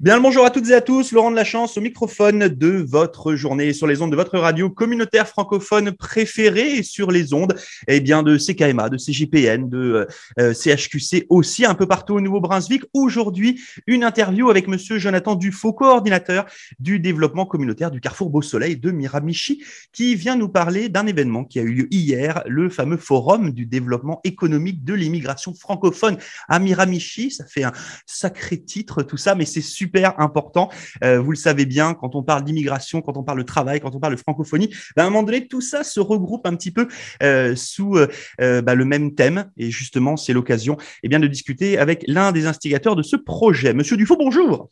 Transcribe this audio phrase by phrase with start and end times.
[0.00, 2.82] Bien le bonjour à toutes et à tous, Laurent de la Chance au microphone de
[2.88, 7.54] votre journée sur les ondes de votre radio communautaire francophone préférée et sur les ondes
[7.86, 10.08] eh bien de CKMA, de CJPN, de
[10.38, 12.84] euh, CHQC aussi un peu partout au Nouveau-Brunswick.
[12.94, 16.46] Aujourd'hui, une interview avec monsieur Jonathan Dufaux, coordinateur
[16.78, 19.62] du développement communautaire du Carrefour Beau Soleil de Miramichi
[19.92, 23.66] qui vient nous parler d'un événement qui a eu lieu hier, le fameux forum du
[23.66, 26.16] développement économique de l'immigration francophone
[26.48, 27.30] à Miramichi.
[27.30, 27.72] Ça fait un
[28.06, 30.70] sacré titre tout ça mais c'est super important.
[31.04, 33.94] Euh, vous le savez bien, quand on parle d'immigration, quand on parle de travail, quand
[33.94, 36.70] on parle de francophonie, ben, à un moment donné, tout ça se regroupe un petit
[36.70, 36.88] peu
[37.22, 39.50] euh, sous euh, ben, le même thème.
[39.56, 43.74] Et justement, c'est l'occasion eh bien, de discuter avec l'un des instigateurs de ce projet.
[43.74, 44.70] Monsieur Dufaux, bonjour.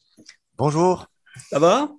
[0.56, 1.06] Bonjour.
[1.50, 1.90] Ça va?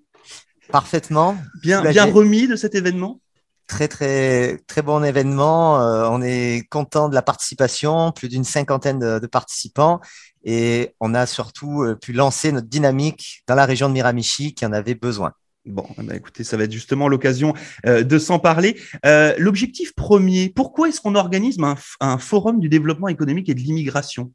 [0.71, 1.37] Parfaitement.
[1.61, 3.19] Bien, bien remis de cet événement?
[3.69, 5.75] Très, très, très bon événement.
[6.11, 10.01] on est content de la participation, plus d'une cinquantaine de, de participants.
[10.43, 14.65] Et on a surtout euh, pu lancer notre dynamique dans la région de Miramichi qui
[14.65, 15.33] en avait besoin.
[15.65, 17.53] Bon, eh ben, écoutez, ça va être justement l'occasion
[17.85, 18.79] euh, de s'en parler.
[19.05, 21.57] Euh, l'objectif premier, pourquoi est-ce qu'on organise
[21.99, 24.31] un, forum du développement économique et de l'immigration?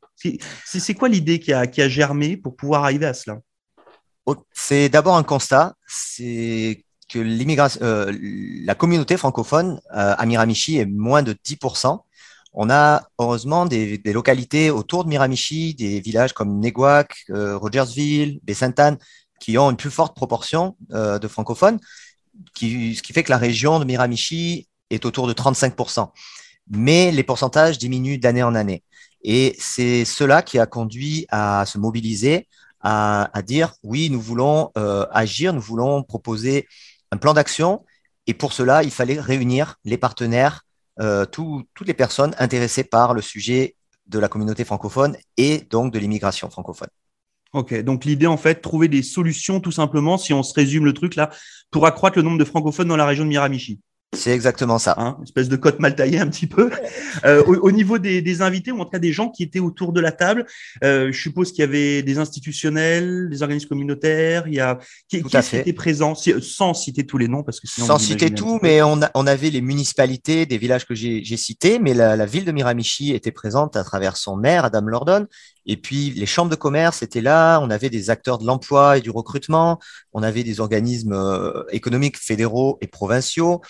[0.65, 3.39] C'est quoi l'idée qui a, qui a germé pour pouvoir arriver à cela?
[4.53, 12.01] C'est d'abord un constat, c'est l'immigration, la communauté francophone à Miramichi est moins de 10%.
[12.57, 18.97] On a heureusement des, localités autour de Miramichi, des villages comme Neguac, euh, Rogersville, Sainte-Anne,
[19.41, 21.81] qui ont une plus forte proportion euh, de francophones,
[22.57, 26.11] ce qui fait que la région de Miramichi est autour de 35%.
[26.71, 28.85] Mais les pourcentages diminuent d'année en année.
[29.25, 32.47] Et c'est cela qui a conduit à se mobiliser,
[32.81, 36.69] à, dire oui, nous voulons euh, agir, nous voulons proposer
[37.15, 37.85] un plan d'action.
[38.27, 40.63] Et pour cela, il fallait réunir les partenaires
[41.01, 45.99] euh, toutes les personnes intéressées par le sujet de la communauté francophone et donc de
[45.99, 46.89] l'immigration francophone.
[47.53, 50.93] Ok, donc l'idée en fait, trouver des solutions tout simplement, si on se résume le
[50.93, 51.31] truc là,
[51.71, 53.81] pour accroître le nombre de francophones dans la région de Miramichi.
[54.15, 54.95] C'est exactement ça.
[54.99, 56.71] Hein, espèce de cote mal taillée un petit peu.
[57.25, 60.01] Euh, au, niveau des, invités, ou en tout cas des gens qui étaient autour de
[60.01, 60.47] la table,
[60.83, 64.79] euh, je suppose qu'il y avait des institutionnels, des organismes communautaires, il y a
[65.09, 68.59] qui, qui était présent, sans citer tous les noms parce que sinon sans citer tout,
[68.63, 72.45] mais on, on, avait les municipalités des villages que j'ai cités, mais la, la, ville
[72.45, 75.27] de Miramichi était présente à travers son maire Adam Lordon.
[75.67, 79.01] Et puis les chambres de commerce étaient là, on avait des acteurs de l'emploi et
[79.01, 79.79] du recrutement,
[80.13, 83.63] on avait des organismes euh, économiques fédéraux et provinciaux,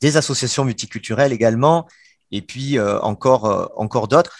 [0.00, 1.86] des associations multiculturelles également,
[2.30, 4.36] et puis euh, encore, euh, encore d'autres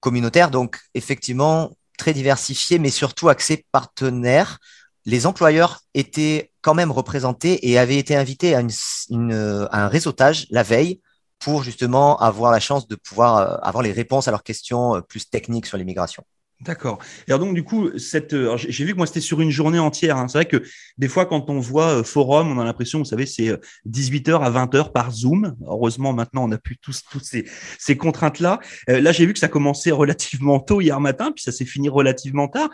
[0.00, 0.50] communautaires.
[0.50, 4.58] Donc, effectivement, très diversifiés, mais surtout axés partenaires.
[5.06, 11.00] Les employeurs étaient quand même représentés et avaient été invités à un réseautage la veille
[11.38, 15.28] pour justement avoir la chance de pouvoir euh, avoir les réponses à leurs questions plus
[15.28, 16.24] techniques sur l'immigration.
[16.60, 16.98] D'accord.
[17.26, 19.78] Et alors donc du coup, cette, euh, j'ai vu que moi c'était sur une journée
[19.78, 20.16] entière.
[20.16, 20.28] Hein.
[20.28, 20.62] C'est vrai que
[20.98, 23.50] des fois quand on voit euh, forum, on a l'impression, vous savez, c'est
[23.86, 25.56] 18h euh, à 20h par Zoom.
[25.66, 27.44] Heureusement maintenant on n'a plus tous toutes ces,
[27.78, 28.60] ces contraintes là.
[28.86, 32.48] là j'ai vu que ça commençait relativement tôt hier matin, puis ça s'est fini relativement
[32.48, 32.70] tard.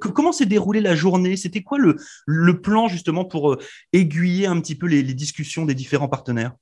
[0.00, 1.36] comment s'est déroulée la journée?
[1.36, 3.58] C'était quoi le, plan justement pour
[3.92, 6.52] aiguiller un petit peu les, les discussions des différents partenaires?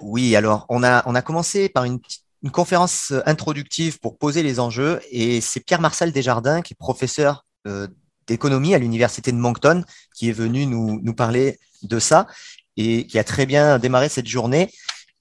[0.00, 4.18] Oui, alors on a on a commencé par une petite une conférence euh, introductive pour
[4.18, 7.86] poser les enjeux et c'est Pierre-Marcel Desjardins qui est professeur euh,
[8.26, 12.26] d'économie à l'université de Moncton qui est venu nous, parler de ça
[12.76, 14.70] et qui a très bien démarré cette journée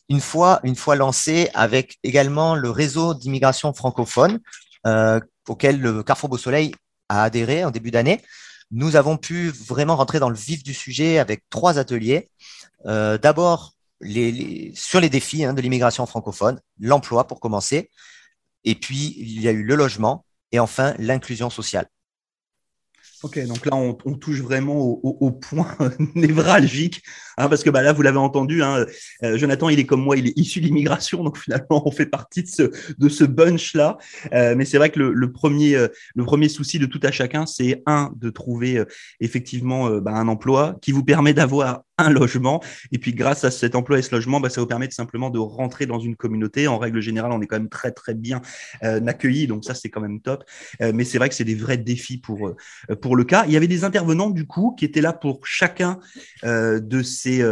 [0.10, 4.40] une fois, une fois lancé avec également le réseau d'immigration francophone
[4.86, 6.74] euh, auquel le Carrefour Beau Soleil
[7.08, 8.22] a adhéré en début d'année.
[8.72, 12.30] Nous avons pu vraiment rentrer dans le vif du sujet avec trois ateliers.
[12.86, 13.74] D'abord,
[14.74, 17.90] sur les défis hein, de l'immigration francophone, l'emploi pour commencer,
[18.64, 21.88] et puis il y a eu le logement, et enfin l'inclusion sociale.
[23.24, 25.78] Ok, donc là, on, touche vraiment au, point
[26.16, 27.04] névralgique,
[27.38, 28.84] hein, parce que bah, là, vous l'avez entendu, hein,
[29.22, 32.08] euh, Jonathan, il est comme moi, il est issu de l'immigration, donc finalement, on fait
[32.08, 34.00] partie de ce, de ce bunch-là.
[34.34, 37.46] Euh, mais c'est vrai que le, premier, euh, le premier souci de tout à chacun,
[37.46, 38.84] c'est un, de trouver
[39.20, 42.62] effectivement bah, un emploi qui vous permet d'avoir un logement.
[42.92, 45.40] Et puis, grâce à cet emploi et ce logement, bah, ça vous permet simplement de
[45.40, 46.68] rentrer dans une communauté.
[46.68, 48.42] En règle générale, on est quand même très, très bien
[48.84, 49.48] euh, accueillis.
[49.48, 50.44] Donc, ça, c'est quand même top.
[50.82, 53.46] Euh, mais c'est vrai que c'est des vrais défis pour, euh, pour le cas.
[53.46, 56.00] Il y avait des intervenants, du coup, qui étaient là pour chacun
[56.44, 57.44] de ces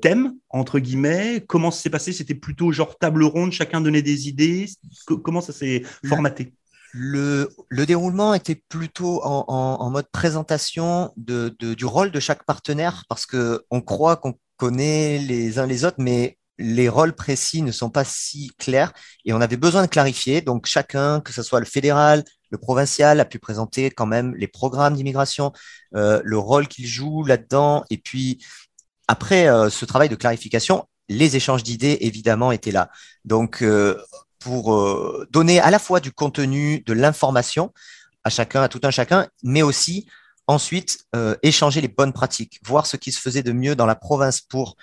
[0.00, 1.44] thèmes, entre guillemets.
[1.46, 2.12] Comment ça s'est passé?
[2.12, 4.66] C'était plutôt genre table ronde, chacun donnait des idées?
[5.06, 6.52] Comment ça s'est formaté?
[6.96, 12.20] Le, le, déroulement était plutôt en, en, en mode présentation de, de, du rôle de
[12.20, 17.12] chaque partenaire parce que on croit qu'on connaît les uns les autres, mais les rôles
[17.12, 18.92] précis ne sont pas si clairs
[19.24, 20.40] et on avait besoin de clarifier.
[20.40, 24.46] Donc chacun, que ce soit le fédéral, le provincial a pu présenter quand même les
[24.46, 25.52] programmes d'immigration,
[25.90, 27.84] le rôle qu'il joue là-dedans.
[27.90, 28.38] Et puis,
[29.08, 32.90] après ce travail de clarification, les échanges d'idées, évidemment, étaient là.
[33.24, 33.64] Donc,
[34.44, 37.72] pour donner à la fois du contenu, de l'information
[38.24, 40.06] à chacun, à tout un chacun, mais aussi
[40.46, 41.06] ensuite
[41.42, 44.76] échanger les bonnes pratiques, voir ce qui se faisait de mieux dans la province pour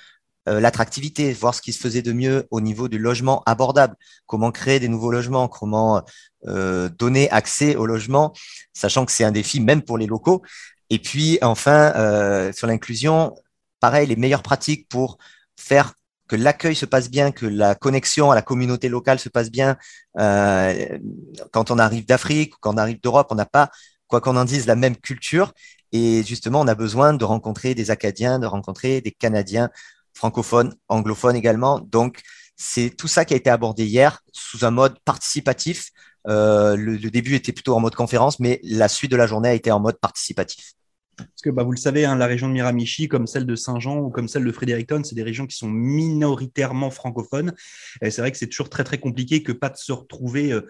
[0.49, 4.51] euh, l'attractivité, voir ce qui se faisait de mieux au niveau du logement abordable, comment
[4.51, 6.01] créer des nouveaux logements, comment
[6.47, 8.33] euh, donner accès au logement,
[8.73, 10.41] sachant que c'est un défi même pour les locaux.
[10.89, 13.35] Et puis enfin, euh, sur l'inclusion,
[13.79, 15.19] pareil, les meilleures pratiques pour
[15.57, 15.93] faire
[16.31, 19.75] que l'accueil se passe bien, que la connexion à la communauté locale se passe bien.
[20.15, 23.69] quand on arrive d'Afrique ou quand on arrive d'Europe, on n'a pas,
[24.07, 25.51] quoi qu'on en dise, la même culture.
[25.91, 29.69] Et justement, on a besoin de rencontrer des Acadiens, de rencontrer des Canadiens
[30.13, 31.79] francophone, anglophone également.
[31.81, 32.21] Donc,
[32.55, 35.89] c'est tout ça qui a été abordé hier sous un mode participatif.
[36.29, 39.53] Euh, le, début était plutôt en mode conférence, mais la suite de la journée a
[39.53, 40.75] été en mode participatif.
[41.21, 43.99] Parce que bah, vous le savez, hein, la région de Miramichi, comme celle de Saint-Jean
[43.99, 47.53] ou comme celle de Fredericton, c'est des régions qui sont minoritairement francophones.
[48.01, 50.67] Et c'est vrai que c'est toujours très très compliqué que pas de se retrouver euh,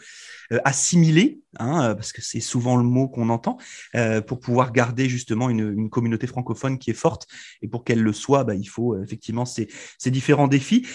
[0.52, 3.58] euh, assimilé, hein, parce que c'est souvent le mot qu'on entend,
[3.96, 7.28] euh, pour pouvoir garder justement une, une, communauté francophone qui est forte.
[7.62, 9.68] Et pour qu'elle le soit, bah, il faut effectivement ces,
[9.98, 10.88] ces différents défis.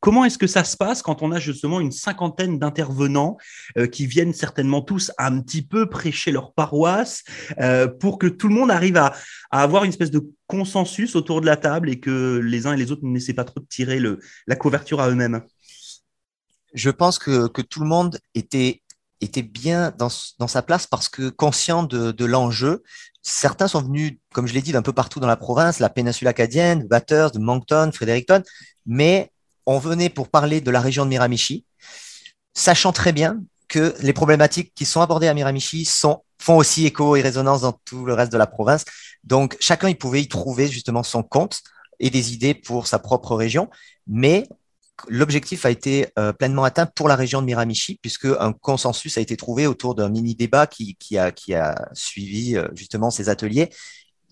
[0.00, 3.36] comment est-ce que ça se passe quand on a justement une cinquantaine d'intervenants
[3.92, 7.24] qui viennent certainement tous un petit peu prêcher leur paroisse
[8.00, 9.14] pour que tout le monde arrive à,
[9.50, 12.90] avoir une espèce de consensus autour de la table et que les uns et les
[12.92, 14.00] autres n'essaient pas trop de tirer
[14.46, 15.42] la couverture à eux-mêmes
[16.74, 18.82] Je pense que, tout le monde était,
[19.42, 22.82] bien dans, sa place parce que conscient de, l'enjeu.
[23.22, 26.28] Certains sont venus, comme je l'ai dit, d'un peu partout dans la province, la péninsule
[26.28, 28.42] acadienne, de de Moncton, Fredericton,
[28.86, 29.32] mais
[29.66, 31.64] on venait pour parler de la région de Miramichi,
[32.54, 37.16] sachant très bien que les problématiques qui sont abordées à Miramichi sont, font aussi écho
[37.16, 38.84] et résonance dans tout le reste de la province.
[39.24, 41.60] Donc, chacun, il pouvait y trouver justement son compte
[41.98, 43.68] et des idées pour sa propre région.
[44.06, 44.46] Mais
[45.08, 49.20] l'objectif a été euh, pleinement atteint pour la région de Miramichi, puisque un consensus a
[49.20, 53.28] été trouvé autour d'un mini débat qui, qui, a, qui a suivi euh, justement ces
[53.28, 53.70] ateliers.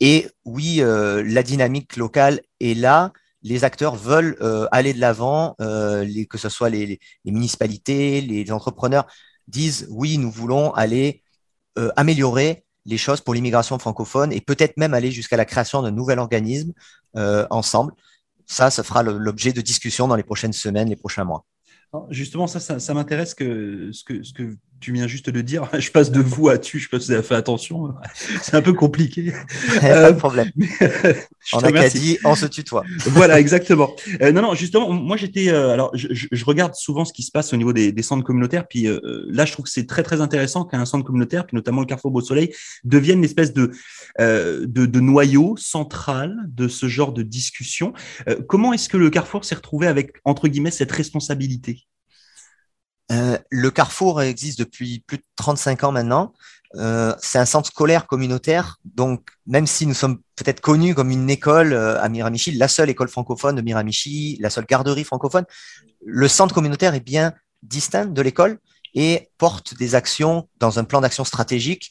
[0.01, 3.13] Et oui, euh, la dynamique locale est là
[3.47, 4.39] les acteurs veulent
[4.73, 9.07] aller de l'avant, que ce soit les, municipalités, les entrepreneurs
[9.49, 11.23] disent oui, nous voulons aller
[11.79, 15.91] euh, améliorer les choses pour l'immigration francophone et peut-être même aller jusqu'à la création d'un
[15.91, 16.73] nouvel organisme
[17.15, 17.93] ensemble.
[18.45, 21.47] Ça, ça fera l'objet de discussions dans les prochaines semaines, les prochains mois.
[22.11, 25.71] Justement, ça, ça, m'intéresse que ce, que ce que tu viens juste de dire.
[25.79, 27.95] Je passe de vous à tu, je vous avez fait attention.
[28.43, 29.33] C'est un peu compliqué.
[29.81, 30.51] pas de problème.
[31.55, 32.85] on n'a qu'à dit, on se tutoie.
[33.07, 33.97] voilà, exactement.
[34.21, 35.49] Euh, non, non, justement, moi j'étais.
[35.49, 38.25] Euh, alors, je, je, regarde souvent ce qui se passe au niveau des, des centres
[38.25, 38.69] communautaires.
[38.69, 39.01] Puis euh,
[39.31, 42.11] là, je trouve que c'est très, très intéressant qu'un centre communautaire, puis notamment le Carrefour
[42.11, 42.55] Beau Soleil,
[42.85, 43.71] devienne une espèce de,
[44.19, 47.95] de, de, noyau central de ce genre de discussion.
[48.49, 51.87] comment est-ce que le Carrefour s'est retrouvé avec, entre guillemets, cette responsabilité?
[53.13, 56.33] Euh, le Carrefour existe depuis plus de 35 ans maintenant.
[56.77, 61.31] Euh, c'est un centre scolaire communautaire, donc même si nous sommes peut-être connus comme une
[61.31, 65.45] école euh, à Miramichi, la seule école francophone de Miramichi, la seule garderie francophone,
[66.05, 68.59] le centre communautaire est bien distinct de l'école
[68.95, 71.91] et porte des actions dans un plan d'action stratégique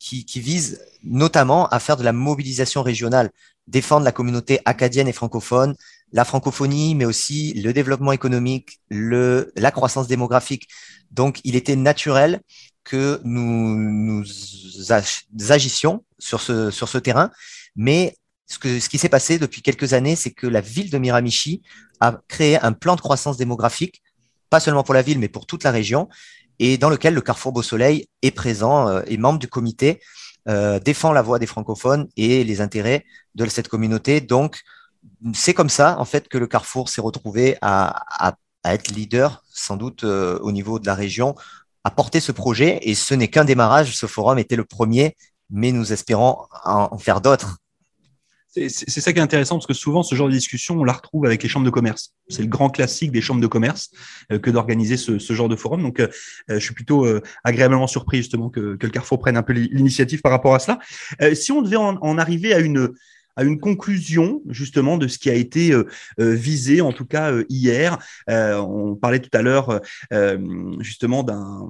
[0.00, 3.30] qui, qui vise notamment à faire de la mobilisation régionale,
[3.68, 5.74] défendre la communauté acadienne et francophone,
[6.12, 10.68] la francophonie, mais aussi le développement économique, le, la croissance démographique.
[11.10, 12.40] Donc, il était naturel
[12.84, 14.24] que nous, nous
[15.50, 17.30] agissions sur ce, sur ce terrain.
[17.76, 20.96] Mais ce, que, ce qui s'est passé depuis quelques années, c'est que la ville de
[20.96, 21.62] Miramichi
[22.00, 24.02] a créé un plan de croissance démographique,
[24.48, 26.08] pas seulement pour la ville, mais pour toute la région,
[26.58, 30.00] et dans lequel le Carrefour Beau Soleil est présent euh, et membre du comité,
[30.48, 34.20] euh, défend la voix des francophones et les intérêts de cette communauté.
[34.20, 34.62] Donc,
[35.34, 40.04] c'est comme ça, en fait, que le Carrefour s'est retrouvé à, être leader, sans doute
[40.04, 41.34] euh, au niveau de la région,
[41.84, 42.78] à porter ce projet.
[42.82, 43.96] Et ce n'est qu'un démarrage.
[43.96, 45.16] Ce forum était le premier,
[45.50, 47.58] mais nous espérons en, faire d'autres.
[48.50, 51.26] C'est ça qui est intéressant parce que souvent ce genre de discussion, on la retrouve
[51.26, 52.14] avec les chambres de commerce.
[52.28, 53.90] C'est le grand classique des chambres de commerce
[54.32, 55.82] euh, que d'organiser ce, genre de forum.
[55.82, 56.08] Donc, euh,
[56.48, 57.06] je suis plutôt
[57.44, 60.78] agréablement surpris justement que, le Carrefour prenne un peu l'initiative par rapport à cela.
[61.34, 62.92] si on devait en arriver à une,
[63.38, 65.86] à une conclusion justement de ce qui a été euh,
[66.18, 67.98] euh, visé, en tout cas euh, hier.
[68.26, 69.80] on parlait tout à l'heure
[70.80, 71.68] justement d'un,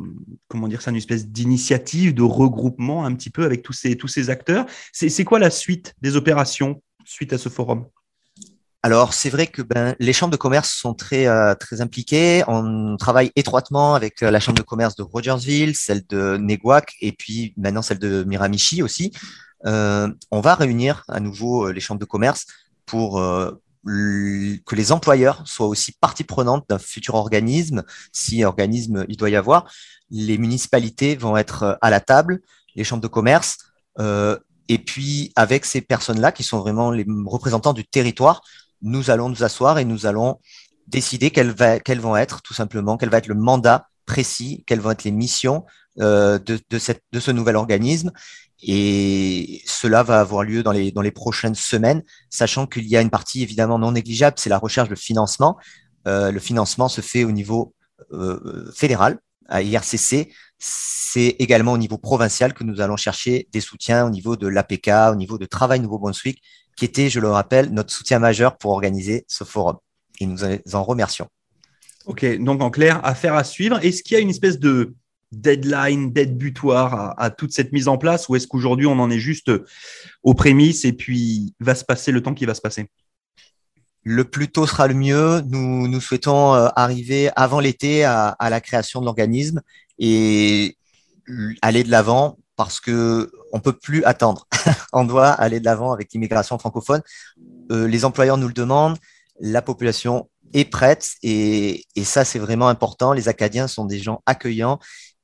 [0.48, 4.08] comment dire ça, une espèce d'initiative, de regroupement un petit peu avec tous ces, tous
[4.08, 4.66] ces acteurs.
[4.92, 7.86] C'est quoi la suite des opérations suite à ce forum?
[8.82, 12.44] Alors, c'est vrai que ben, les chambres de commerce sont très, euh, très impliquées.
[12.46, 17.12] On travaille étroitement avec euh, la chambre de commerce de Rogersville, celle de Neguac et
[17.12, 19.12] puis maintenant celle de Miramichi aussi.
[19.66, 22.46] Euh, on va réunir à nouveau les chambres de commerce
[22.86, 23.20] pour
[23.84, 27.82] que les employeurs soient aussi partie prenante d'un futur organisme,
[28.12, 29.70] si organisme il doit y avoir.
[30.10, 32.40] Les municipalités vont être à la table,
[32.74, 33.58] les chambres de commerce,
[34.68, 38.42] et puis avec ces personnes-là qui sont vraiment les représentants du territoire,
[38.82, 40.38] nous allons nous asseoir et nous allons
[40.86, 45.04] décider quelles, vont être tout simplement, quel va être le mandat précis, quelles vont être
[45.04, 45.66] les missions
[46.00, 48.10] euh, de, ce nouvel organisme.
[48.62, 53.42] Et cela va avoir lieu dans les, prochaines semaines, sachant qu'il y a une partie
[53.42, 55.56] évidemment non négligeable, c'est la recherche de financement.
[56.06, 57.74] Euh, le financement se fait au niveau
[58.12, 60.32] euh, fédéral, à IRCC.
[60.58, 64.90] C'est également au niveau provincial que nous allons chercher des soutiens au niveau de l'APK,
[65.12, 66.42] au niveau de Travail Nouveau-Brunswick,
[66.76, 69.76] qui était, je le rappelle, notre soutien majeur pour organiser ce forum.
[70.20, 70.40] Et nous
[70.72, 71.28] en remercions.
[72.06, 73.78] Ok, donc en clair, affaire à suivre.
[73.84, 74.94] Est-ce qu'il y a une espèce de
[75.32, 79.18] deadline, date butoir à, toute cette mise en place ou est-ce qu'aujourd'hui on en est
[79.18, 79.50] juste
[80.22, 82.88] aux prémices et puis va se passer le temps qui va se passer?
[84.04, 85.42] Le plus tôt sera le mieux.
[85.42, 89.60] Nous, nous souhaitons euh, arriver avant l'été à, à, la création de l'organisme
[89.98, 90.76] et
[91.60, 94.46] aller de l'avant parce que on peut plus attendre.
[94.92, 97.02] on doit aller de l'avant avec l'immigration francophone.
[97.70, 98.98] Euh, les employeurs nous le demandent,
[99.40, 103.12] la population est prête et, ça c'est vraiment important.
[103.12, 104.78] Les Acadiens sont des gens accueillants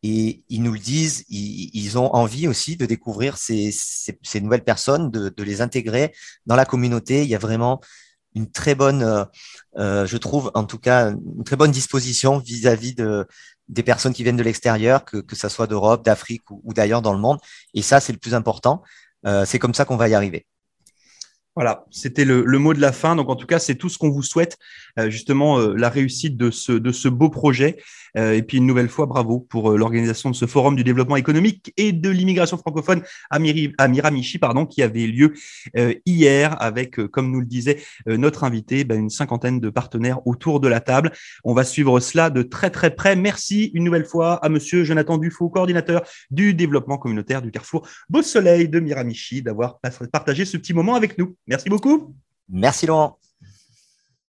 [0.06, 3.70] et ils nous le disent, ils, ont envie aussi de découvrir ces,
[4.42, 7.23] nouvelles personnes, de, les intégrer dans la communauté.
[7.23, 7.80] Il y a vraiment
[8.34, 9.25] une très bonne, euh,
[9.78, 13.26] euh, je trouve en tout cas, une très bonne disposition vis-à-vis de,
[13.68, 17.14] des personnes qui viennent de l'extérieur, que, que ça soit d'Europe, d'Afrique ou, d'ailleurs dans
[17.14, 17.38] le monde.
[17.73, 18.82] Et ça, c'est le plus important.
[19.25, 20.44] Euh, c'est comme ça qu'on va y arriver.
[21.56, 23.14] Voilà, c'était le, mot de la fin.
[23.16, 24.58] Donc en tout cas, c'est tout ce qu'on vous souhaite,
[25.09, 27.77] justement euh, la réussite de ce, de ce beau projet.
[28.17, 31.73] Euh, et puis une nouvelle fois, bravo pour l'organisation de ce forum du développement économique
[31.77, 33.39] et de l'immigration francophone à,
[33.89, 35.35] Miramichi, pardon, qui avait lieu
[36.07, 40.69] hier avec, comme nous le disait notre invité, ben, une cinquantaine de partenaires autour de
[40.69, 41.13] la table.
[41.43, 43.17] On va suivre cela de très très près.
[43.17, 48.23] Merci une nouvelle fois à Monsieur Jonathan Dufault, coordinateur du développement communautaire du Carrefour Beau
[48.23, 49.81] Soleil de Miramichi, d'avoir
[50.13, 51.37] partagé ce petit moment avec nous.
[51.47, 52.15] Merci beaucoup.
[52.49, 53.19] Merci Laurent.